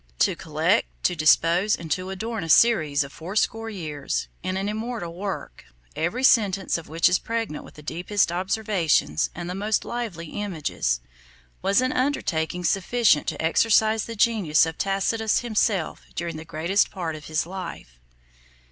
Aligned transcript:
To 0.17 0.35
collect, 0.35 0.87
to 1.03 1.15
dispose, 1.15 1.75
and 1.75 1.91
to 1.91 2.09
adorn 2.09 2.43
a 2.43 2.49
series 2.49 3.03
of 3.03 3.13
fourscore 3.13 3.69
years, 3.69 4.29
in 4.41 4.57
an 4.57 4.67
immortal 4.67 5.13
work, 5.13 5.65
every 5.95 6.23
sentence 6.23 6.75
of 6.75 6.89
which 6.89 7.07
is 7.07 7.19
pregnant 7.19 7.63
with 7.63 7.75
the 7.75 7.83
deepest 7.83 8.31
observations 8.31 9.29
and 9.35 9.47
the 9.47 9.53
most 9.53 9.85
lively 9.85 10.29
images, 10.41 11.01
was 11.61 11.81
an 11.81 11.91
undertaking 11.91 12.63
sufficient 12.63 13.27
to 13.27 13.39
exercise 13.39 14.05
the 14.05 14.15
genius 14.15 14.65
of 14.65 14.79
Tacitus 14.79 15.41
himself 15.41 16.01
during 16.15 16.35
the 16.35 16.45
greatest 16.45 16.89
part 16.89 17.15
of 17.15 17.25
his 17.25 17.45
life. 17.45 17.99